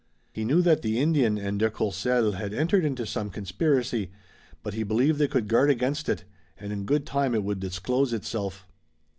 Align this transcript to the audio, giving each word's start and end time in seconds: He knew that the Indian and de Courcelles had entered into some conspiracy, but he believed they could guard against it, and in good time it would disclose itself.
He 0.33 0.45
knew 0.45 0.63
that 0.63 0.81
the 0.81 0.97
Indian 0.99 1.37
and 1.37 1.59
de 1.59 1.69
Courcelles 1.69 2.33
had 2.33 2.55
entered 2.55 2.83
into 2.85 3.05
some 3.05 3.29
conspiracy, 3.29 4.09
but 4.63 4.73
he 4.73 4.81
believed 4.81 5.19
they 5.19 5.27
could 5.27 5.47
guard 5.47 5.69
against 5.69 6.09
it, 6.09 6.23
and 6.59 6.73
in 6.73 6.85
good 6.85 7.05
time 7.05 7.35
it 7.35 7.43
would 7.43 7.59
disclose 7.59 8.11
itself. 8.11 8.65